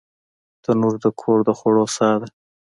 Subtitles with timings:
[0.63, 2.27] تنور د کور د خوړو ساه ده